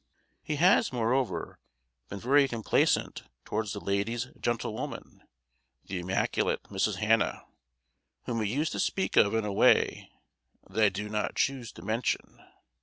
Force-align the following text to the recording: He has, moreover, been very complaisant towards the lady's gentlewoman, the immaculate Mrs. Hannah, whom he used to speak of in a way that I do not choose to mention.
He 0.41 0.55
has, 0.55 0.91
moreover, 0.91 1.59
been 2.09 2.17
very 2.19 2.47
complaisant 2.47 3.21
towards 3.45 3.71
the 3.73 3.79
lady's 3.79 4.29
gentlewoman, 4.39 5.21
the 5.85 5.99
immaculate 5.99 6.63
Mrs. 6.63 6.95
Hannah, 6.95 7.45
whom 8.25 8.41
he 8.41 8.51
used 8.51 8.71
to 8.71 8.79
speak 8.79 9.15
of 9.15 9.35
in 9.35 9.45
a 9.45 9.53
way 9.53 10.09
that 10.67 10.83
I 10.83 10.89
do 10.89 11.07
not 11.07 11.35
choose 11.35 11.71
to 11.73 11.83
mention. 11.83 12.43